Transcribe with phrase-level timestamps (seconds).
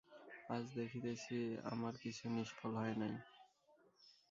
[0.49, 1.37] আজ দেখিতেছি,
[1.71, 3.13] আমার কিছুই নিষ্ফল হয় নাই।